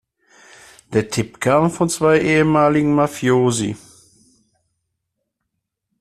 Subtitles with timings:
[0.93, 3.75] Der Tipp kam von zwei ehemaligen Mafiosi.